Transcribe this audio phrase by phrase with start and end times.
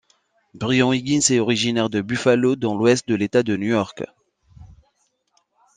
[0.55, 4.03] Brian Higgins est originaire de Buffalo dans l'ouest de l'État de New York.